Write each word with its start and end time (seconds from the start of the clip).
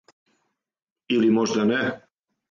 Или 1.17 1.29
можда 1.37 1.65
не? 1.73 1.83